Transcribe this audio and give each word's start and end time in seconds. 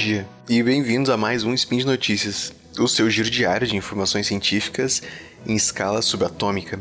dia 0.00 0.26
e 0.48 0.62
bem-vindos 0.62 1.10
a 1.10 1.16
mais 1.18 1.44
um 1.44 1.52
Spin 1.52 1.76
de 1.76 1.84
Notícias, 1.84 2.54
o 2.78 2.88
seu 2.88 3.10
giro 3.10 3.28
diário 3.28 3.66
de 3.66 3.76
informações 3.76 4.26
científicas 4.26 5.02
em 5.46 5.54
escala 5.54 6.00
subatômica. 6.00 6.80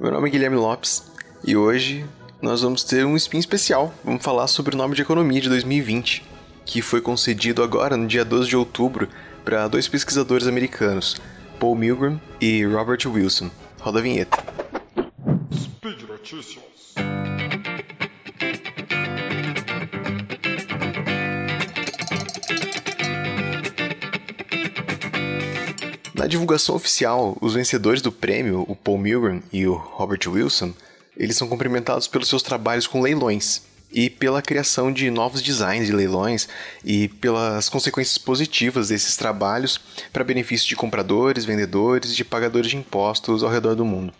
Meu 0.00 0.10
nome 0.10 0.26
é 0.28 0.32
Guilherme 0.32 0.56
Lopes 0.56 1.04
e 1.44 1.56
hoje 1.56 2.04
nós 2.42 2.62
vamos 2.62 2.82
ter 2.82 3.06
um 3.06 3.14
spin 3.14 3.38
especial. 3.38 3.94
Vamos 4.02 4.24
falar 4.24 4.48
sobre 4.48 4.74
o 4.74 4.78
nome 4.78 4.96
de 4.96 5.02
economia 5.02 5.40
de 5.40 5.48
2020, 5.48 6.24
que 6.64 6.82
foi 6.82 7.00
concedido 7.00 7.62
agora 7.62 7.96
no 7.96 8.08
dia 8.08 8.24
12 8.24 8.48
de 8.48 8.56
outubro 8.56 9.08
para 9.44 9.68
dois 9.68 9.86
pesquisadores 9.86 10.48
americanos, 10.48 11.18
Paul 11.60 11.76
Milgram 11.76 12.20
e 12.40 12.64
Robert 12.64 13.06
Wilson. 13.06 13.48
Roda 13.78 14.00
a 14.00 14.02
vinheta. 14.02 14.42
Speed 15.54 16.02
Notícias. 16.08 16.75
Na 26.16 26.26
divulgação 26.26 26.74
oficial, 26.74 27.36
os 27.42 27.52
vencedores 27.52 28.00
do 28.00 28.10
prêmio, 28.10 28.64
o 28.66 28.74
Paul 28.74 28.96
Milgram 28.96 29.42
e 29.52 29.66
o 29.66 29.74
Robert 29.74 30.20
Wilson, 30.26 30.72
eles 31.14 31.36
são 31.36 31.46
cumprimentados 31.46 32.08
pelos 32.08 32.26
seus 32.26 32.42
trabalhos 32.42 32.86
com 32.86 33.02
leilões 33.02 33.60
e 33.92 34.08
pela 34.08 34.40
criação 34.40 34.90
de 34.90 35.10
novos 35.10 35.42
designs 35.42 35.86
de 35.86 35.92
leilões 35.92 36.48
e 36.82 37.08
pelas 37.08 37.68
consequências 37.68 38.16
positivas 38.16 38.88
desses 38.88 39.14
trabalhos 39.14 39.78
para 40.10 40.24
benefício 40.24 40.66
de 40.66 40.74
compradores, 40.74 41.44
vendedores 41.44 42.12
e 42.12 42.16
de 42.16 42.24
pagadores 42.24 42.70
de 42.70 42.78
impostos 42.78 43.42
ao 43.42 43.50
redor 43.50 43.74
do 43.74 43.84
mundo. 43.84 44.10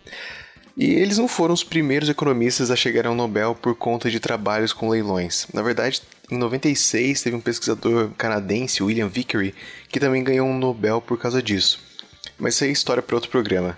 E 0.77 0.91
eles 0.91 1.17
não 1.17 1.27
foram 1.27 1.55
os 1.55 1.63
primeiros 1.63 2.09
economistas 2.09 2.69
a 2.69 2.75
chegar 2.75 3.07
ao 3.07 3.15
Nobel 3.15 3.55
por 3.55 3.73
conta 3.73 4.11
de 4.11 4.19
trabalhos 4.19 4.71
com 4.71 4.87
leilões. 4.87 5.47
Na 5.51 5.63
verdade, 5.63 6.03
em 6.29 6.37
96 6.37 7.23
teve 7.23 7.35
um 7.35 7.41
pesquisador 7.41 8.11
canadense, 8.15 8.83
William 8.83 9.07
Vickery, 9.07 9.55
que 9.89 9.99
também 9.99 10.23
ganhou 10.23 10.47
um 10.47 10.59
Nobel 10.59 11.01
por 11.01 11.17
causa 11.17 11.41
disso. 11.41 11.86
Mas 12.39 12.55
isso 12.55 12.63
aí 12.63 12.69
é 12.69 12.73
história 12.73 13.03
para 13.03 13.15
outro 13.15 13.29
programa. 13.29 13.77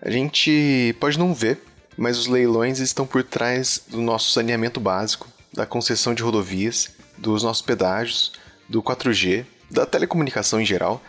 A 0.00 0.10
gente 0.10 0.94
pode 1.00 1.18
não 1.18 1.34
ver, 1.34 1.58
mas 1.96 2.18
os 2.18 2.26
leilões 2.26 2.78
estão 2.78 3.06
por 3.06 3.22
trás 3.22 3.82
do 3.88 4.00
nosso 4.00 4.30
saneamento 4.30 4.78
básico, 4.78 5.28
da 5.52 5.66
concessão 5.66 6.14
de 6.14 6.22
rodovias, 6.22 6.90
dos 7.16 7.42
nossos 7.42 7.62
pedágios, 7.62 8.32
do 8.68 8.82
4G, 8.82 9.44
da 9.70 9.84
telecomunicação 9.84 10.60
em 10.60 10.64
geral, 10.64 11.02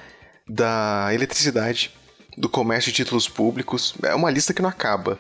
da 0.48 1.10
eletricidade, 1.14 1.94
do 2.36 2.50
comércio 2.50 2.92
de 2.92 2.96
títulos 2.96 3.28
públicos. 3.28 3.94
É 4.04 4.16
uma 4.16 4.32
lista 4.32 4.54
que 4.54 4.62
não 4.62 4.70
acaba. 4.70 5.20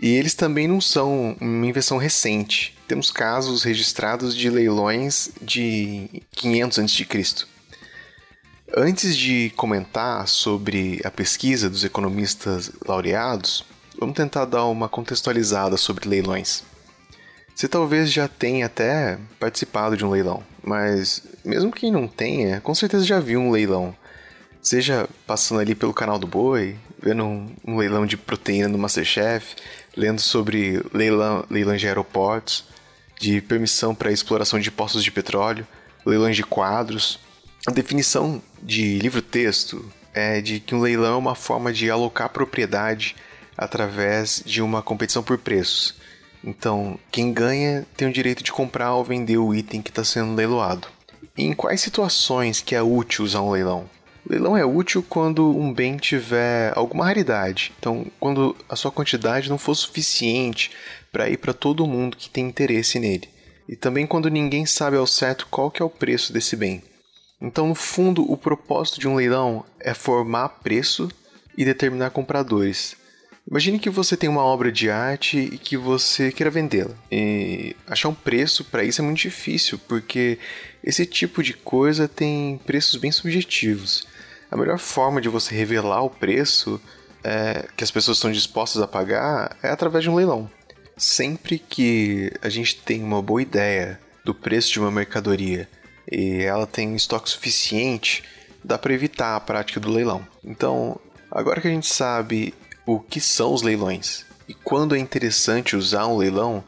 E 0.00 0.08
eles 0.08 0.34
também 0.34 0.66
não 0.66 0.80
são 0.80 1.36
uma 1.40 1.66
invenção 1.66 1.98
recente. 1.98 2.76
Temos 2.88 3.10
casos 3.10 3.62
registrados 3.62 4.34
de 4.34 4.50
leilões 4.50 5.30
de 5.40 6.22
500 6.32 6.78
a.C. 6.78 7.46
Antes 8.76 9.16
de 9.16 9.50
comentar 9.50 10.26
sobre 10.26 11.00
a 11.04 11.10
pesquisa 11.10 11.70
dos 11.70 11.84
economistas 11.84 12.72
laureados, 12.84 13.64
vamos 13.96 14.16
tentar 14.16 14.46
dar 14.46 14.64
uma 14.64 14.88
contextualizada 14.88 15.76
sobre 15.76 16.08
leilões. 16.08 16.64
Você 17.54 17.68
talvez 17.68 18.10
já 18.10 18.26
tenha 18.26 18.66
até 18.66 19.16
participado 19.38 19.96
de 19.96 20.04
um 20.04 20.10
leilão, 20.10 20.42
mas 20.60 21.22
mesmo 21.44 21.70
quem 21.70 21.92
não 21.92 22.08
tenha, 22.08 22.60
com 22.62 22.74
certeza 22.74 23.04
já 23.04 23.20
viu 23.20 23.38
um 23.38 23.52
leilão. 23.52 23.94
Seja 24.60 25.08
passando 25.24 25.60
ali 25.60 25.76
pelo 25.76 25.94
canal 25.94 26.18
do 26.18 26.26
Boi, 26.26 26.76
vendo 27.00 27.22
um, 27.22 27.54
um 27.64 27.76
leilão 27.76 28.04
de 28.04 28.16
proteína 28.16 28.66
no 28.66 28.76
Masterchef, 28.76 29.54
lendo 29.96 30.20
sobre 30.20 30.84
leilão, 30.92 31.44
leilões 31.48 31.80
de 31.80 31.86
aeroportos, 31.86 32.64
de 33.20 33.40
permissão 33.40 33.94
para 33.94 34.10
exploração 34.10 34.58
de 34.58 34.72
poços 34.72 35.04
de 35.04 35.12
petróleo, 35.12 35.64
leilões 36.04 36.34
de 36.34 36.42
quadros, 36.42 37.20
a 37.66 37.70
definição 37.70 38.42
de 38.62 38.98
livro-texto 38.98 39.90
é 40.12 40.40
de 40.40 40.60
que 40.60 40.74
um 40.74 40.80
leilão 40.80 41.14
é 41.14 41.16
uma 41.16 41.34
forma 41.34 41.72
de 41.72 41.90
alocar 41.90 42.28
propriedade 42.28 43.16
através 43.56 44.42
de 44.44 44.60
uma 44.60 44.82
competição 44.82 45.22
por 45.22 45.38
preços. 45.38 45.94
Então, 46.42 46.98
quem 47.10 47.32
ganha 47.32 47.86
tem 47.96 48.06
o 48.06 48.12
direito 48.12 48.44
de 48.44 48.52
comprar 48.52 48.94
ou 48.94 49.02
vender 49.02 49.38
o 49.38 49.54
item 49.54 49.80
que 49.80 49.90
está 49.90 50.04
sendo 50.04 50.34
leiloado. 50.34 50.88
E 51.36 51.44
em 51.44 51.54
quais 51.54 51.80
situações 51.80 52.60
que 52.60 52.74
é 52.74 52.82
útil 52.82 53.24
usar 53.24 53.40
um 53.40 53.50
leilão? 53.50 53.88
O 54.26 54.32
leilão 54.32 54.56
é 54.56 54.64
útil 54.64 55.02
quando 55.02 55.56
um 55.56 55.72
bem 55.72 55.96
tiver 55.96 56.70
alguma 56.76 57.06
raridade. 57.06 57.72
Então, 57.78 58.06
quando 58.20 58.54
a 58.68 58.76
sua 58.76 58.92
quantidade 58.92 59.48
não 59.48 59.56
for 59.56 59.74
suficiente 59.74 60.70
para 61.10 61.30
ir 61.30 61.38
para 61.38 61.54
todo 61.54 61.86
mundo 61.86 62.16
que 62.16 62.28
tem 62.28 62.46
interesse 62.46 62.98
nele. 62.98 63.28
E 63.66 63.74
também 63.74 64.06
quando 64.06 64.28
ninguém 64.28 64.66
sabe 64.66 64.98
ao 64.98 65.06
certo 65.06 65.46
qual 65.50 65.70
que 65.70 65.80
é 65.80 65.84
o 65.84 65.90
preço 65.90 66.30
desse 66.30 66.54
bem. 66.56 66.82
Então, 67.44 67.68
no 67.68 67.74
fundo, 67.74 68.22
o 68.30 68.38
propósito 68.38 68.98
de 68.98 69.06
um 69.06 69.16
leilão 69.16 69.66
é 69.78 69.92
formar 69.92 70.48
preço 70.48 71.10
e 71.54 71.62
determinar 71.62 72.08
compradores. 72.08 72.96
Imagine 73.46 73.78
que 73.78 73.90
você 73.90 74.16
tem 74.16 74.30
uma 74.30 74.42
obra 74.42 74.72
de 74.72 74.88
arte 74.88 75.38
e 75.38 75.58
que 75.58 75.76
você 75.76 76.32
queira 76.32 76.50
vendê-la. 76.50 76.94
E 77.12 77.76
achar 77.86 78.08
um 78.08 78.14
preço 78.14 78.64
para 78.64 78.82
isso 78.82 79.02
é 79.02 79.04
muito 79.04 79.18
difícil, 79.18 79.78
porque 79.86 80.38
esse 80.82 81.04
tipo 81.04 81.42
de 81.42 81.52
coisa 81.52 82.08
tem 82.08 82.58
preços 82.64 82.98
bem 82.98 83.12
subjetivos. 83.12 84.06
A 84.50 84.56
melhor 84.56 84.78
forma 84.78 85.20
de 85.20 85.28
você 85.28 85.54
revelar 85.54 86.02
o 86.02 86.08
preço 86.08 86.80
é, 87.22 87.68
que 87.76 87.84
as 87.84 87.90
pessoas 87.90 88.16
estão 88.16 88.32
dispostas 88.32 88.80
a 88.80 88.88
pagar 88.88 89.54
é 89.62 89.68
através 89.68 90.02
de 90.02 90.08
um 90.08 90.14
leilão. 90.14 90.50
Sempre 90.96 91.58
que 91.58 92.32
a 92.40 92.48
gente 92.48 92.76
tem 92.76 93.02
uma 93.02 93.20
boa 93.20 93.42
ideia 93.42 94.00
do 94.24 94.34
preço 94.34 94.72
de 94.72 94.80
uma 94.80 94.90
mercadoria 94.90 95.68
e 96.10 96.42
ela 96.42 96.66
tem 96.66 96.94
estoque 96.94 97.30
suficiente, 97.30 98.22
dá 98.62 98.78
para 98.78 98.94
evitar 98.94 99.36
a 99.36 99.40
prática 99.40 99.80
do 99.80 99.90
leilão. 99.90 100.26
Então, 100.44 100.98
agora 101.30 101.60
que 101.60 101.68
a 101.68 101.70
gente 101.70 101.86
sabe 101.86 102.54
o 102.86 103.00
que 103.00 103.20
são 103.20 103.52
os 103.52 103.62
leilões 103.62 104.24
e 104.48 104.54
quando 104.54 104.94
é 104.94 104.98
interessante 104.98 105.76
usar 105.76 106.06
um 106.06 106.16
leilão, 106.16 106.62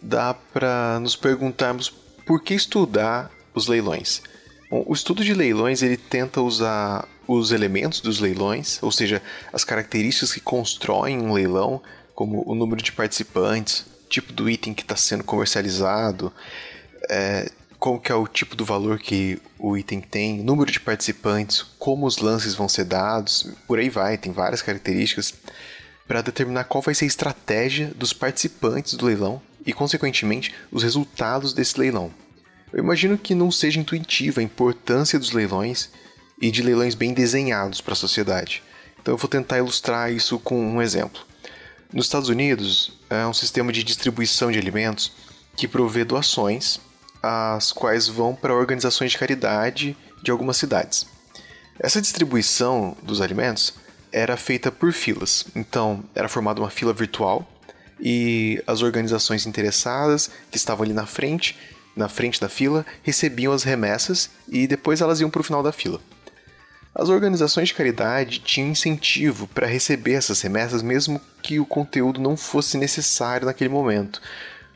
dá 0.00 0.34
para 0.34 0.98
nos 1.00 1.16
perguntarmos 1.16 1.88
por 2.24 2.42
que 2.42 2.54
estudar 2.54 3.30
os 3.54 3.66
leilões. 3.66 4.22
Bom, 4.70 4.84
o 4.86 4.92
estudo 4.92 5.24
de 5.24 5.34
leilões 5.34 5.82
ele 5.82 5.96
tenta 5.96 6.40
usar 6.40 7.08
os 7.26 7.50
elementos 7.50 8.00
dos 8.00 8.20
leilões, 8.20 8.80
ou 8.82 8.92
seja, 8.92 9.20
as 9.52 9.64
características 9.64 10.32
que 10.32 10.40
constroem 10.40 11.18
um 11.18 11.32
leilão, 11.32 11.82
como 12.14 12.48
o 12.48 12.54
número 12.54 12.82
de 12.82 12.92
participantes, 12.92 13.84
tipo 14.08 14.32
do 14.32 14.48
item 14.48 14.72
que 14.72 14.82
está 14.82 14.94
sendo 14.94 15.24
comercializado, 15.24 16.32
é, 17.10 17.50
qual 17.86 18.00
que 18.00 18.10
é 18.10 18.14
o 18.16 18.26
tipo 18.26 18.56
do 18.56 18.64
valor 18.64 18.98
que 18.98 19.40
o 19.60 19.76
item 19.76 20.00
tem, 20.00 20.42
número 20.42 20.72
de 20.72 20.80
participantes, 20.80 21.62
como 21.78 22.04
os 22.04 22.18
lances 22.18 22.52
vão 22.52 22.68
ser 22.68 22.82
dados, 22.82 23.48
por 23.64 23.78
aí 23.78 23.88
vai, 23.88 24.18
tem 24.18 24.32
várias 24.32 24.60
características 24.60 25.32
para 26.04 26.20
determinar 26.20 26.64
qual 26.64 26.82
vai 26.82 26.96
ser 26.96 27.04
a 27.04 27.06
estratégia 27.06 27.92
dos 27.94 28.12
participantes 28.12 28.94
do 28.94 29.06
leilão 29.06 29.40
e, 29.64 29.72
consequentemente, 29.72 30.52
os 30.72 30.82
resultados 30.82 31.52
desse 31.52 31.78
leilão. 31.78 32.10
Eu 32.72 32.80
imagino 32.80 33.16
que 33.16 33.36
não 33.36 33.52
seja 33.52 33.78
intuitiva 33.78 34.40
a 34.40 34.44
importância 34.44 35.16
dos 35.16 35.30
leilões 35.30 35.88
e 36.42 36.50
de 36.50 36.62
leilões 36.62 36.96
bem 36.96 37.14
desenhados 37.14 37.80
para 37.80 37.92
a 37.92 37.96
sociedade. 37.96 38.64
Então 39.00 39.14
eu 39.14 39.18
vou 39.18 39.30
tentar 39.30 39.58
ilustrar 39.58 40.10
isso 40.10 40.40
com 40.40 40.60
um 40.60 40.82
exemplo. 40.82 41.24
Nos 41.92 42.06
Estados 42.06 42.28
Unidos, 42.28 42.98
é 43.08 43.24
um 43.28 43.32
sistema 43.32 43.70
de 43.72 43.84
distribuição 43.84 44.50
de 44.50 44.58
alimentos 44.58 45.12
que 45.56 45.68
provê 45.68 46.04
doações 46.04 46.80
as 47.26 47.72
quais 47.72 48.08
vão 48.08 48.34
para 48.34 48.54
organizações 48.54 49.12
de 49.12 49.18
caridade 49.18 49.96
de 50.22 50.30
algumas 50.30 50.56
cidades. 50.56 51.06
Essa 51.78 52.00
distribuição 52.00 52.96
dos 53.02 53.20
alimentos 53.20 53.74
era 54.12 54.36
feita 54.36 54.72
por 54.72 54.92
filas, 54.92 55.44
então 55.54 56.02
era 56.14 56.28
formada 56.28 56.60
uma 56.60 56.70
fila 56.70 56.92
virtual 56.92 57.46
e 58.00 58.62
as 58.66 58.82
organizações 58.82 59.46
interessadas 59.46 60.30
que 60.50 60.56
estavam 60.56 60.84
ali 60.84 60.94
na 60.94 61.06
frente, 61.06 61.56
na 61.94 62.08
frente 62.08 62.40
da 62.40 62.48
fila, 62.48 62.84
recebiam 63.02 63.52
as 63.52 63.62
remessas 63.62 64.30
e 64.48 64.66
depois 64.66 65.00
elas 65.00 65.20
iam 65.20 65.30
para 65.30 65.40
o 65.40 65.44
final 65.44 65.62
da 65.62 65.72
fila. 65.72 66.00
As 66.94 67.10
organizações 67.10 67.68
de 67.68 67.74
caridade 67.74 68.38
tinham 68.38 68.70
incentivo 68.70 69.46
para 69.48 69.66
receber 69.66 70.14
essas 70.14 70.40
remessas 70.40 70.80
mesmo 70.80 71.20
que 71.42 71.60
o 71.60 71.66
conteúdo 71.66 72.18
não 72.18 72.38
fosse 72.38 72.78
necessário 72.78 73.44
naquele 73.44 73.68
momento, 73.68 74.20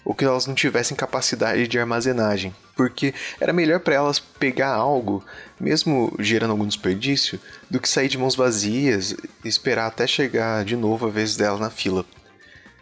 ou 0.05 0.15
que 0.15 0.25
elas 0.25 0.47
não 0.47 0.55
tivessem 0.55 0.97
capacidade 0.97 1.69
de 1.69 1.79
armazenagem, 1.79 2.55
porque 2.75 3.15
era 3.41 3.53
melhor 3.53 3.81
para 3.81 3.95
elas 3.95 4.19
pegar 4.19 4.73
algo, 4.73 5.25
mesmo 5.59 6.15
gerando 6.19 6.53
algum 6.53 6.67
desperdício, 6.67 7.39
do 7.69 7.79
que 7.79 7.89
sair 7.89 8.09
de 8.09 8.19
mãos 8.19 8.35
vazias 8.35 9.15
e 9.45 9.49
esperar 9.49 9.87
até 9.87 10.07
chegar 10.07 10.65
de 10.65 10.77
novo 10.77 11.07
a 11.07 11.11
vez 11.11 11.37
dela 11.37 11.59
na 11.59 11.71
fila. 11.71 12.05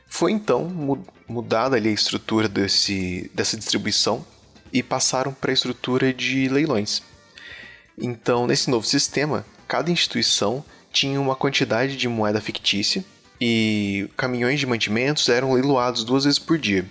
Foi 0.06 0.32
então 0.32 1.04
mudada 1.28 1.76
ali 1.76 1.90
a 1.90 1.92
estrutura 1.92 2.48
desse, 2.48 3.30
dessa 3.34 3.56
distribuição 3.56 4.24
e 4.72 4.82
passaram 4.82 5.32
para 5.32 5.50
a 5.50 5.54
estrutura 5.54 6.12
de 6.12 6.48
leilões. 6.48 7.02
Então, 7.96 8.46
nesse 8.46 8.70
novo 8.70 8.86
sistema, 8.86 9.44
cada 9.66 9.90
instituição 9.90 10.64
tinha 10.92 11.20
uma 11.20 11.36
quantidade 11.36 11.96
de 11.96 12.08
moeda 12.08 12.40
fictícia 12.40 13.04
e 13.40 14.08
caminhões 14.16 14.58
de 14.58 14.66
mantimentos 14.66 15.28
eram 15.28 15.52
leiloados 15.52 16.04
duas 16.04 16.24
vezes 16.24 16.38
por 16.38 16.58
dia. 16.58 16.86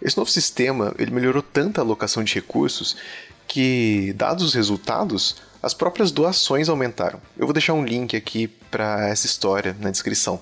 Esse 0.00 0.16
novo 0.16 0.30
sistema 0.30 0.94
ele 0.98 1.10
melhorou 1.10 1.42
tanto 1.42 1.78
a 1.78 1.84
alocação 1.84 2.22
de 2.22 2.34
recursos 2.34 2.96
que, 3.46 4.12
dados 4.16 4.44
os 4.44 4.54
resultados, 4.54 5.36
as 5.62 5.74
próprias 5.74 6.10
doações 6.10 6.68
aumentaram. 6.68 7.20
Eu 7.36 7.46
vou 7.46 7.52
deixar 7.52 7.72
um 7.72 7.84
link 7.84 8.16
aqui 8.16 8.48
para 8.70 9.08
essa 9.08 9.26
história 9.26 9.76
na 9.80 9.90
descrição. 9.90 10.40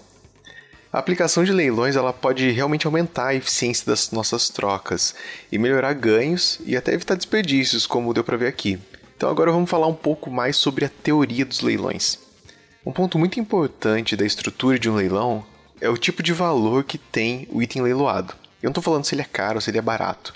A 0.93 0.99
aplicação 0.99 1.43
de 1.43 1.53
leilões 1.53 1.97
ela 1.97 2.13
pode 2.13 2.51
realmente 2.51 2.87
aumentar 2.87 3.29
a 3.29 3.35
eficiência 3.35 3.85
das 3.87 4.13
nossas 4.13 4.49
trocas 4.49 5.15
e 5.51 5.59
melhorar 5.59 5.93
ganhos 5.93 6.61
e 6.65 6.77
até 6.77 6.93
evitar 6.93 7.17
desperdícios, 7.17 7.85
como 7.85 8.15
deu 8.15 8.23
para 8.23 8.37
ver 8.37 8.47
aqui. 8.47 8.79
Então 9.17 9.29
agora 9.29 9.51
vamos 9.51 9.69
falar 9.69 9.87
um 9.87 9.95
pouco 9.95 10.31
mais 10.31 10.57
sobre 10.57 10.85
a 10.85 10.89
teoria 10.89 11.45
dos 11.45 11.63
leilões. 11.63 12.19
Um 12.87 12.93
ponto 12.93 13.19
muito 13.19 13.41
importante 13.41 14.15
da 14.15 14.25
estrutura 14.25 14.79
de 14.79 14.89
um 14.89 14.95
leilão 14.95 15.45
é 15.81 15.89
o 15.89 15.97
tipo 15.97 16.23
de 16.23 16.33
valor 16.33 16.85
que 16.85 16.99
tem 16.99 17.49
o 17.51 17.61
item 17.61 17.83
leiloado. 17.83 18.35
Eu 18.65 18.69
não 18.69 18.71
estou 18.71 18.83
falando 18.83 19.05
se 19.05 19.15
ele 19.15 19.21
é 19.21 19.27
caro 19.27 19.61
se 19.61 19.71
ele 19.71 19.77
é 19.77 19.83
barato. 19.83 20.33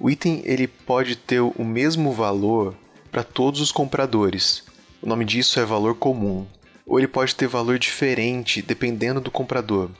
O 0.00 0.08
item 0.08 0.40
ele 0.46 0.66
pode 0.66 1.14
ter 1.14 1.40
o 1.40 1.62
mesmo 1.62 2.10
valor 2.10 2.74
para 3.12 3.22
todos 3.22 3.60
os 3.60 3.70
compradores. 3.70 4.64
O 5.02 5.06
nome 5.06 5.26
disso 5.26 5.60
é 5.60 5.64
valor 5.66 5.94
comum 5.94 6.46
ou 6.86 6.98
ele 6.98 7.06
pode 7.06 7.34
ter 7.34 7.46
valor 7.46 7.78
diferente 7.78 8.62
dependendo 8.62 9.20
do 9.20 9.30
comprador. 9.30 9.90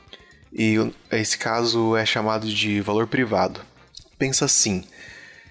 E 0.51 0.77
esse 1.13 1.37
caso 1.37 1.95
é 1.95 2.07
chamado 2.07 2.49
de 2.49 2.81
valor 2.81 3.09
privado. 3.09 3.61
Pensa 4.19 4.47
assim: 4.47 4.83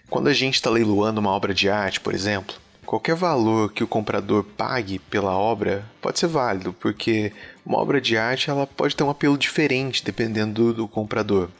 quando 0.10 0.28
a 0.28 0.34
gente 0.34 0.56
está 0.56 0.72
leiloando 0.72 1.22
uma 1.22 1.30
obra 1.30 1.54
de 1.54 1.70
arte, 1.70 2.00
por 2.00 2.16
exemplo, 2.16 2.56
qualquer 2.88 3.14
valor 3.14 3.72
que 3.72 3.84
o 3.84 3.88
comprador 3.88 4.44
pague 4.44 4.98
pela 4.98 5.38
obra 5.38 5.86
pode 6.02 6.18
ser 6.18 6.28
válido, 6.28 6.74
porque 6.74 7.32
uma 7.64 7.78
obra 7.78 8.02
de 8.02 8.18
arte 8.18 8.50
ela 8.50 8.66
pode 8.66 8.96
ter 8.96 9.04
um 9.04 9.12
apelo 9.12 9.38
diferente 9.38 10.04
dependendo 10.04 10.54
do, 10.54 10.74
do 10.74 10.88
comprador. 10.88 11.52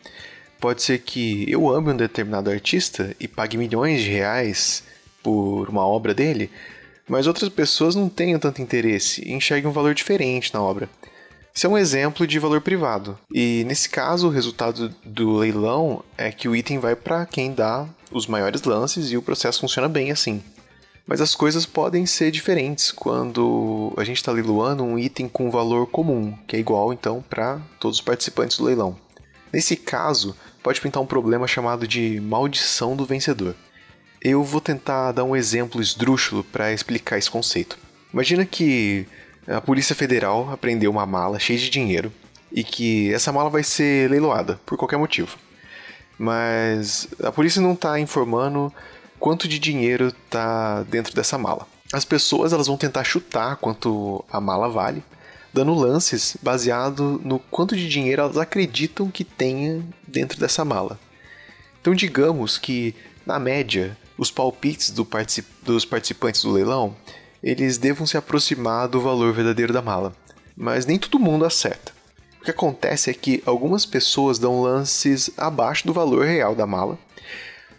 Pode 0.60 0.82
ser 0.82 1.00
que 1.00 1.50
eu 1.50 1.70
ame 1.70 1.92
um 1.92 1.98
determinado 1.98 2.50
artista 2.50 3.16
e 3.20 3.28
pague 3.28 3.58
milhões 3.58 4.02
de 4.02 4.10
reais 4.10 4.84
por 5.22 5.70
uma 5.70 5.86
obra 5.86 6.14
dele, 6.14 6.50
mas 7.08 7.28
outras 7.28 7.50
pessoas 7.50 7.96
não 7.96 8.10
tenham 8.10 8.40
tanto 8.40 8.62
interesse 8.62 9.22
e 9.28 9.34
enxerguem 9.34 9.70
um 9.70 9.74
valor 9.74 9.94
diferente 9.94 10.54
na 10.54 10.62
obra. 10.62 10.90
Isso 11.54 11.68
é 11.68 11.70
um 11.70 11.78
exemplo 11.78 12.28
de 12.28 12.38
valor 12.38 12.60
privado. 12.60 13.18
E 13.34 13.64
nesse 13.66 13.88
caso, 13.88 14.28
o 14.28 14.32
resultado 14.32 14.94
do 15.06 15.38
leilão 15.38 16.04
é 16.18 16.30
que 16.30 16.50
o 16.50 16.56
item 16.56 16.80
vai 16.80 16.98
para 16.98 17.26
quem 17.26 17.54
dá 17.54 17.88
os 18.12 18.28
maiores 18.28 18.64
lances 18.64 19.10
e 19.10 19.18
o 19.18 19.22
processo 19.22 19.62
funciona 19.62 19.88
bem 19.88 20.12
assim. 20.12 20.44
Mas 21.08 21.22
as 21.22 21.34
coisas 21.34 21.66
podem 21.66 22.06
ser 22.06 22.30
diferentes 22.30 22.92
quando 22.92 23.94
a 23.96 24.04
gente 24.04 24.18
está 24.18 24.32
leiloando 24.32 24.84
um 24.84 25.00
item 25.00 25.30
com 25.30 25.50
valor 25.50 25.88
comum, 25.88 26.36
que 26.48 26.58
é 26.58 26.60
igual 26.60 26.92
então 26.92 27.24
para 27.30 27.62
todos 27.80 28.00
os 28.00 28.04
participantes 28.04 28.58
do 28.58 28.66
leilão. 28.66 28.98
Nesse 29.54 29.78
caso, 29.78 30.36
pode 30.66 30.82
pintar 30.82 31.04
um 31.04 31.06
problema 31.06 31.48
chamado 31.48 31.88
de 31.88 32.20
maldição 32.20 32.96
do 32.96 33.06
vencedor. 33.06 33.54
Eu 34.20 34.44
vou 34.44 34.60
tentar 34.60 35.12
dar 35.12 35.24
um 35.24 35.36
exemplo 35.36 35.80
esdrúxulo 35.80 36.44
para 36.44 36.74
explicar 36.74 37.20
esse 37.20 37.30
conceito. 37.30 37.78
Imagina 38.12 38.44
que 38.48 39.06
a 39.48 39.62
Polícia 39.62 39.94
Federal 39.94 40.52
apreendeu 40.52 40.90
uma 40.90 41.06
mala 41.06 41.38
cheia 41.38 41.60
de 41.60 41.70
dinheiro 41.70 42.12
e 42.52 42.64
que 42.64 43.14
essa 43.14 43.32
mala 43.32 43.48
vai 43.48 43.62
ser 43.62 44.10
leiloada 44.10 44.60
por 44.66 44.76
qualquer 44.76 44.98
motivo. 44.98 45.38
Mas 46.18 47.08
a 47.24 47.32
polícia 47.32 47.62
não 47.62 47.74
está 47.74 48.00
informando 48.00 48.74
quanto 49.20 49.48
de 49.48 49.60
dinheiro 49.60 50.08
está 50.08 50.82
dentro 50.82 51.14
dessa 51.14 51.38
mala. 51.38 51.68
As 51.94 52.04
pessoas 52.04 52.54
elas 52.54 52.66
vão 52.66 52.76
tentar 52.76 53.04
chutar 53.04 53.58
quanto 53.58 54.26
a 54.32 54.42
mala 54.42 54.68
vale, 54.68 55.04
dando 55.56 55.74
lances 55.74 56.36
baseado 56.42 57.22
no 57.24 57.40
quanto 57.40 57.78
de 57.78 57.88
dinheiro 57.88 58.22
elas 58.22 58.36
acreditam 58.36 59.10
que 59.10 59.24
tenha 59.24 59.82
dentro 60.06 60.38
dessa 60.38 60.66
mala. 60.66 61.00
Então 61.80 61.96
digamos 61.96 62.58
que 62.58 62.94
na 63.26 63.40
média 63.40 63.98
os 64.18 64.30
palpites 64.30 64.90
do 64.90 65.06
particip 65.06 65.48
dos 65.64 65.86
participantes 65.86 66.44
do 66.44 66.52
leilão 66.52 66.94
eles 67.42 67.78
devam 67.78 68.06
se 68.06 68.18
aproximar 68.18 68.90
do 68.90 69.00
valor 69.00 69.32
verdadeiro 69.32 69.72
da 69.72 69.82
mala. 69.82 70.14
Mas 70.58 70.86
nem 70.86 71.00
todo 71.00 71.18
mundo 71.18 71.46
acerta. 71.46 71.94
O 72.42 72.44
que 72.44 72.52
acontece 72.52 73.10
é 73.10 73.14
que 73.14 73.42
algumas 73.46 73.86
pessoas 73.86 74.38
dão 74.38 74.62
lances 74.62 75.30
abaixo 75.38 75.88
do 75.88 75.94
valor 75.94 76.26
real 76.26 76.54
da 76.54 76.68
mala 76.68 77.00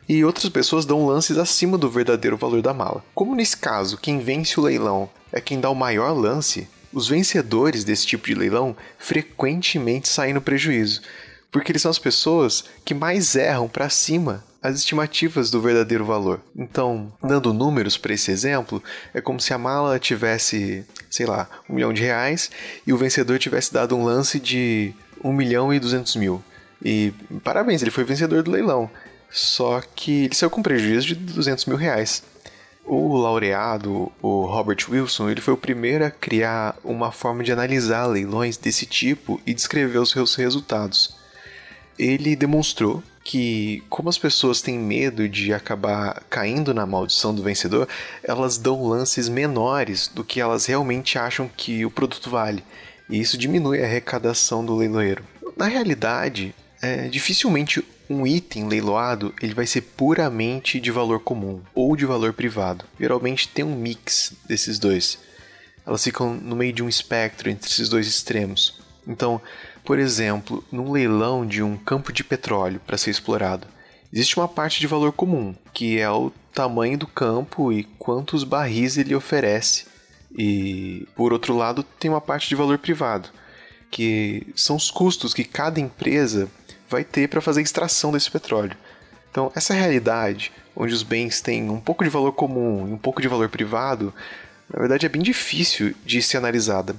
e 0.09 0.25
outras 0.25 0.49
pessoas 0.49 0.87
dão 0.87 1.05
lances 1.05 1.37
acima 1.37 1.77
do 1.77 1.91
verdadeiro 1.91 2.39
valor 2.39 2.63
da 2.63 2.73
mala. 2.73 3.05
Como 3.15 3.35
nesse 3.35 3.59
caso, 3.59 3.99
quem 3.99 4.19
vence 4.19 4.59
o 4.59 4.63
leilão 4.63 5.11
é 5.31 5.43
quem 5.43 5.61
dá 5.61 5.69
o 5.69 5.75
maior 5.75 6.13
lance, 6.13 6.67
os 6.97 7.09
vencedores 7.09 7.85
desse 7.85 8.07
tipo 8.07 8.27
de 8.27 8.35
leilão 8.35 8.75
frequentemente 8.99 10.09
saem 10.09 10.33
no 10.33 10.41
prejuízo, 10.41 11.03
porque 11.53 11.71
eles 11.71 11.83
são 11.83 11.91
as 11.91 11.99
pessoas 11.99 12.65
que 12.87 12.95
mais 12.95 13.37
erram 13.37 13.69
para 13.69 13.91
cima 13.91 14.43
as 14.63 14.79
estimativas 14.79 15.51
do 15.51 15.61
verdadeiro 15.61 16.07
valor. 16.07 16.41
Então, 16.57 17.13
dando 17.23 17.53
números 17.53 17.99
para 17.99 18.15
esse 18.15 18.31
exemplo, 18.31 18.83
é 19.13 19.21
como 19.21 19.39
se 19.39 19.53
a 19.53 19.59
mala 19.59 19.99
tivesse, 19.99 20.87
sei 21.11 21.27
lá, 21.27 21.47
um 21.69 21.75
milhão 21.75 21.93
de 21.93 22.01
reais 22.01 22.51
e 22.87 22.95
o 22.95 22.97
vencedor 22.97 23.39
tivesse 23.39 23.75
dado 23.75 23.95
um 23.95 24.03
lance 24.03 24.41
de 24.41 24.95
um 25.23 25.35
milhão 25.35 25.75
e 25.75 25.79
duzentos 25.79 26.17
mil. 26.17 26.43
E 26.83 27.13
parabéns, 27.45 27.83
ele 27.83 27.91
foi 27.91 28.05
vencedor 28.05 28.43
do 28.43 28.51
leilão. 28.51 28.91
Só 29.31 29.83
que 29.95 30.25
ele 30.25 30.35
saiu 30.35 30.49
com 30.49 30.63
prejuízo 30.63 31.09
de 31.09 31.15
200 31.15 31.67
mil 31.67 31.77
reais. 31.77 32.23
O 32.89 33.17
laureado, 33.17 34.13
o 34.23 34.45
Robert 34.45 34.79
Wilson, 34.89 35.29
ele 35.29 35.41
foi 35.41 35.53
o 35.53 35.59
primeiro 35.59 36.05
a 36.05 36.11
criar 36.11 36.77
uma 36.85 37.11
forma 37.11 37.43
de 37.43 37.51
analisar 37.51 38.07
leilões 38.07 38.57
desse 38.57 38.87
tipo 38.87 39.41
e 39.45 39.53
descrever 39.53 39.99
os 39.99 40.11
seus 40.11 40.37
resultados. 40.37 41.17
Ele 41.99 42.37
demonstrou 42.37 43.03
que, 43.25 43.83
como 43.91 44.09
as 44.09 44.17
pessoas 44.17 44.63
têm 44.63 44.79
medo 44.79 45.29
de 45.29 45.53
acabar 45.53 46.23
caindo 46.31 46.73
na 46.73 46.87
maldição 46.87 47.35
do 47.35 47.43
vencedor, 47.43 47.89
elas 48.23 48.57
dão 48.57 48.87
lances 48.87 49.29
menores 49.29 50.07
do 50.07 50.23
que 50.23 50.41
elas 50.41 50.67
realmente 50.67 51.19
acham 51.19 51.51
que 51.57 51.85
o 51.85 51.91
produto 51.91 52.31
vale. 52.31 52.63
E 53.11 53.21
isso 53.21 53.37
diminui 53.37 53.83
a 53.83 53.85
arrecadação 53.85 54.65
do 54.65 54.77
leiloeiro. 54.77 55.25
Na 55.57 55.67
realidade, 55.67 56.55
é, 56.83 57.09
dificilmente 57.09 57.83
um 58.09 58.27
item 58.27 58.69
leiloado 58.69 59.35
ele 59.43 59.55
vai 59.55 59.67
ser 59.67 59.81
puramente 59.81 60.79
de 60.79 60.91
valor 60.91 61.21
comum 61.21 61.61
ou 61.75 61.97
de 61.97 62.07
valor 62.07 62.33
privado. 62.33 62.85
Geralmente 62.99 63.49
tem 63.49 63.65
um 63.65 63.75
mix 63.75 64.33
desses 64.47 64.79
dois. 64.79 65.19
Elas 65.85 66.03
ficam 66.03 66.35
no 66.35 66.57
meio 66.57 66.73
de 66.73 66.83
um 66.83 66.89
espectro 66.89 67.51
entre 67.51 67.71
esses 67.71 67.89
dois 67.89 68.07
extremos. 68.07 68.81
Então, 69.07 69.41
por 69.85 69.99
exemplo, 69.99 70.65
num 70.71 70.91
leilão 70.91 71.47
de 71.47 71.63
um 71.63 71.77
campo 71.77 72.13
de 72.13 72.25
petróleo 72.25 72.81
para 72.85 72.99
ser 72.99 73.11
explorado, 73.11 73.69
existe 74.13 74.37
uma 74.37 74.49
parte 74.49 74.81
de 74.81 74.87
valor 74.87 75.13
comum, 75.13 75.55
que 75.73 75.99
é 75.99 76.11
o 76.11 76.33
tamanho 76.53 76.99
do 76.99 77.07
campo 77.07 77.73
e 77.73 77.85
quantos 77.85 78.43
barris 78.43 78.97
ele 78.97 79.15
oferece. 79.15 79.87
E, 80.37 81.07
por 81.15 81.33
outro 81.33 81.57
lado, 81.57 81.83
tem 81.83 82.11
uma 82.11 82.21
parte 82.21 82.49
de 82.49 82.55
valor 82.55 82.79
privado, 82.79 83.29
que 83.91 84.47
são 84.57 84.77
os 84.77 84.91
custos 84.91 85.33
que 85.33 85.45
cada 85.45 85.81
empresa 85.81 86.51
vai 86.89 87.05
ter 87.05 87.29
para 87.29 87.41
fazer 87.41 87.61
a 87.61 87.63
extração 87.63 88.13
desse 88.13 88.31
petróleo. 88.31 88.77
Então, 89.31 89.53
essa 89.55 89.75
realidade, 89.75 90.53
onde 90.75 90.95
os 90.95 91.03
bens 91.03 91.41
têm 91.41 91.69
um 91.69 91.81
pouco 91.81 92.03
de 92.03 92.11
valor 92.11 92.33
comum 92.33 92.89
e 92.89 92.93
um 92.93 92.99
pouco 92.99 93.21
de 93.21 93.29
valor 93.29 93.49
privado, 93.49 94.13
na 94.73 94.79
verdade 94.79 95.07
é 95.07 95.09
bem 95.09 95.23
difícil 95.23 95.95
de 96.05 96.23
ser 96.23 96.39
analisada. 96.39 96.97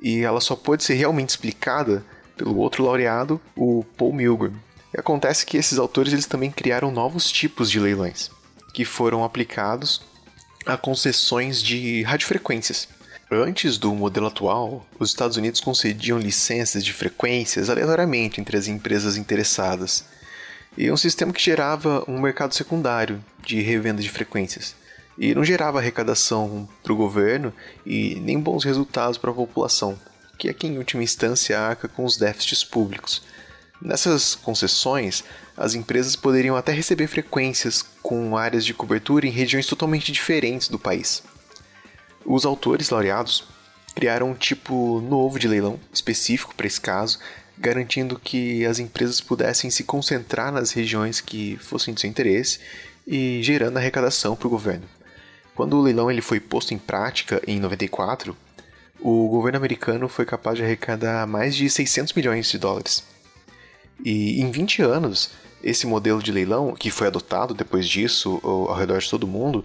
E 0.00 0.20
ela 0.20 0.40
só 0.40 0.56
pode 0.56 0.84
ser 0.84 0.94
realmente 0.94 1.30
explicada 1.30 2.04
pelo 2.36 2.56
outro 2.56 2.84
laureado, 2.84 3.40
o 3.56 3.84
Paul 3.96 4.12
Milgram. 4.12 4.54
E 4.94 4.98
acontece 4.98 5.44
que 5.44 5.56
esses 5.56 5.78
autores 5.78 6.12
eles 6.12 6.26
também 6.26 6.50
criaram 6.50 6.90
novos 6.90 7.30
tipos 7.30 7.70
de 7.70 7.78
leilões, 7.78 8.30
que 8.72 8.84
foram 8.84 9.24
aplicados 9.24 10.02
a 10.64 10.76
concessões 10.76 11.62
de 11.62 12.02
radiofrequências. 12.02 12.88
Antes 13.30 13.78
do 13.78 13.94
modelo 13.94 14.26
atual, 14.26 14.86
os 14.98 15.10
Estados 15.10 15.36
Unidos 15.36 15.60
concediam 15.60 16.18
licenças 16.18 16.84
de 16.84 16.92
frequências 16.92 17.70
aleatoriamente 17.70 18.40
entre 18.40 18.56
as 18.56 18.66
empresas 18.66 19.16
interessadas, 19.16 20.04
e 20.76 20.90
um 20.90 20.96
sistema 20.96 21.32
que 21.32 21.42
gerava 21.42 22.04
um 22.08 22.20
mercado 22.20 22.54
secundário 22.54 23.24
de 23.44 23.60
revenda 23.60 24.02
de 24.02 24.08
frequências, 24.08 24.74
e 25.16 25.34
não 25.34 25.44
gerava 25.44 25.78
arrecadação 25.78 26.68
para 26.82 26.92
o 26.92 26.96
governo 26.96 27.52
e 27.86 28.16
nem 28.16 28.40
bons 28.40 28.64
resultados 28.64 29.16
para 29.16 29.30
a 29.30 29.34
população 29.34 29.98
que 30.40 30.48
é 30.48 30.54
quem, 30.54 30.72
em 30.72 30.78
última 30.78 31.02
instância, 31.02 31.60
arca 31.60 31.86
com 31.86 32.02
os 32.02 32.16
déficits 32.16 32.64
públicos. 32.64 33.22
Nessas 33.80 34.34
concessões, 34.34 35.22
as 35.54 35.74
empresas 35.74 36.16
poderiam 36.16 36.56
até 36.56 36.72
receber 36.72 37.06
frequências 37.06 37.84
com 38.02 38.36
áreas 38.36 38.64
de 38.64 38.72
cobertura 38.72 39.26
em 39.26 39.30
regiões 39.30 39.66
totalmente 39.66 40.10
diferentes 40.10 40.68
do 40.68 40.78
país. 40.78 41.22
Os 42.32 42.46
autores 42.46 42.90
laureados 42.90 43.42
criaram 43.92 44.30
um 44.30 44.34
tipo 44.34 45.00
novo 45.00 45.36
de 45.36 45.48
leilão, 45.48 45.80
específico 45.92 46.54
para 46.54 46.68
esse 46.68 46.80
caso, 46.80 47.18
garantindo 47.58 48.20
que 48.20 48.64
as 48.64 48.78
empresas 48.78 49.20
pudessem 49.20 49.68
se 49.68 49.82
concentrar 49.82 50.52
nas 50.52 50.70
regiões 50.70 51.20
que 51.20 51.56
fossem 51.56 51.92
de 51.92 52.00
seu 52.00 52.08
interesse 52.08 52.60
e 53.04 53.42
gerando 53.42 53.78
arrecadação 53.78 54.36
para 54.36 54.46
o 54.46 54.50
governo. 54.50 54.84
Quando 55.56 55.76
o 55.76 55.82
leilão 55.82 56.08
ele 56.08 56.20
foi 56.20 56.38
posto 56.38 56.72
em 56.72 56.78
prática 56.78 57.42
em 57.48 57.58
94, 57.58 58.36
o 59.00 59.26
governo 59.26 59.58
americano 59.58 60.08
foi 60.08 60.24
capaz 60.24 60.56
de 60.56 60.62
arrecadar 60.62 61.26
mais 61.26 61.56
de 61.56 61.68
600 61.68 62.12
milhões 62.12 62.48
de 62.48 62.58
dólares. 62.58 63.02
E 64.04 64.40
em 64.40 64.52
20 64.52 64.82
anos, 64.82 65.30
Esse 65.62 65.86
modelo 65.86 66.22
de 66.22 66.32
leilão, 66.32 66.72
que 66.72 66.90
foi 66.90 67.06
adotado 67.06 67.52
depois 67.52 67.86
disso 67.86 68.40
ao 68.42 68.74
redor 68.74 68.98
de 68.98 69.10
todo 69.10 69.26
mundo, 69.26 69.62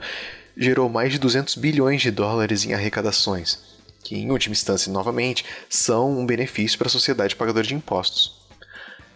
gerou 0.57 0.89
mais 0.89 1.11
de 1.11 1.19
200 1.19 1.55
bilhões 1.55 2.01
de 2.01 2.11
dólares 2.11 2.65
em 2.65 2.73
arrecadações, 2.73 3.59
que, 4.03 4.15
em 4.15 4.31
última 4.31 4.53
instância, 4.53 4.91
novamente, 4.91 5.45
são 5.69 6.19
um 6.19 6.25
benefício 6.25 6.77
para 6.77 6.87
a 6.87 6.91
sociedade 6.91 7.35
pagadora 7.35 7.65
de 7.65 7.75
impostos. 7.75 8.33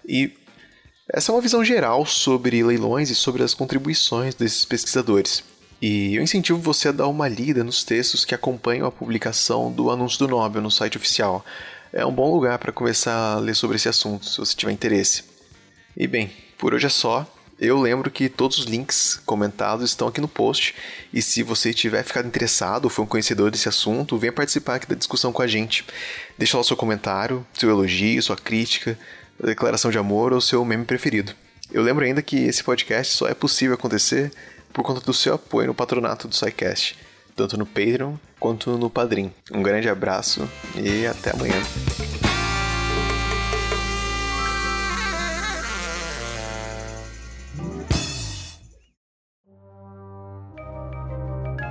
E 0.07 0.33
essa 1.11 1.31
é 1.31 1.35
uma 1.35 1.41
visão 1.41 1.63
geral 1.63 2.05
sobre 2.05 2.63
leilões 2.63 3.09
e 3.09 3.15
sobre 3.15 3.43
as 3.43 3.53
contribuições 3.53 4.35
desses 4.35 4.65
pesquisadores. 4.65 5.43
E 5.81 6.15
eu 6.15 6.21
incentivo 6.21 6.59
você 6.59 6.89
a 6.89 6.91
dar 6.91 7.07
uma 7.07 7.27
lida 7.27 7.63
nos 7.63 7.83
textos 7.83 8.25
que 8.25 8.35
acompanham 8.35 8.85
a 8.85 8.91
publicação 8.91 9.71
do 9.71 9.89
anúncio 9.89 10.19
do 10.19 10.27
Nobel 10.27 10.61
no 10.61 10.69
site 10.69 10.97
oficial. 10.97 11.43
É 11.93 12.05
um 12.05 12.11
bom 12.11 12.31
lugar 12.31 12.59
para 12.59 12.71
começar 12.71 13.33
a 13.33 13.39
ler 13.39 13.55
sobre 13.55 13.77
esse 13.77 13.87
assunto, 13.87 14.25
se 14.25 14.37
você 14.37 14.55
tiver 14.55 14.71
interesse. 14.71 15.23
E 15.95 16.05
bem, 16.05 16.31
por 16.57 16.73
hoje 16.73 16.85
é 16.85 16.89
só. 16.89 17.25
Eu 17.59 17.77
lembro 17.77 18.09
que 18.09 18.29
todos 18.29 18.57
os 18.57 18.65
links 18.65 19.19
comentados 19.25 19.89
estão 19.89 20.07
aqui 20.07 20.21
no 20.21 20.29
post. 20.29 20.73
E 21.11 21.21
se 21.21 21.43
você 21.43 21.73
tiver 21.73 22.03
ficado 22.03 22.25
interessado 22.25 22.85
ou 22.85 22.89
for 22.89 23.01
um 23.01 23.05
conhecedor 23.05 23.51
desse 23.51 23.67
assunto, 23.67 24.17
venha 24.17 24.31
participar 24.31 24.75
aqui 24.75 24.87
da 24.87 24.95
discussão 24.95 25.33
com 25.33 25.41
a 25.41 25.47
gente. 25.47 25.85
Deixa 26.37 26.55
lá 26.55 26.61
o 26.61 26.63
seu 26.63 26.77
comentário, 26.77 27.45
seu 27.53 27.69
elogio, 27.69 28.23
sua 28.23 28.37
crítica, 28.37 28.97
declaração 29.43 29.91
de 29.91 29.97
amor 29.97 30.31
ou 30.31 30.39
seu 30.39 30.63
meme 30.63 30.85
preferido. 30.85 31.33
Eu 31.69 31.83
lembro 31.83 32.05
ainda 32.05 32.21
que 32.21 32.37
esse 32.37 32.63
podcast 32.63 33.13
só 33.13 33.27
é 33.27 33.33
possível 33.33 33.75
acontecer 33.75 34.31
por 34.71 34.83
conta 34.83 35.01
do 35.01 35.13
seu 35.13 35.33
apoio 35.33 35.67
no 35.67 35.75
patronato 35.75 36.29
do 36.29 36.35
SciCast, 36.35 36.97
tanto 37.35 37.57
no 37.57 37.65
Patreon 37.65 38.15
quanto 38.39 38.77
no 38.77 38.89
Padrim. 38.89 39.33
Um 39.51 39.61
grande 39.61 39.89
abraço 39.89 40.49
e 40.75 41.05
até 41.05 41.31
amanhã. 41.31 41.61